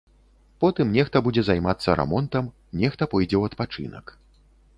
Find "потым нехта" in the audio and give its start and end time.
0.63-1.21